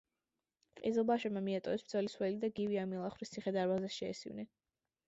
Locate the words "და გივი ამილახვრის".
2.47-3.37